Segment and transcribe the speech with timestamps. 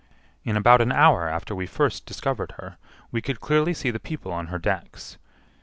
[0.43, 2.77] In about an hour after we first discovered her,
[3.11, 5.19] we could clearly see the people on her decks.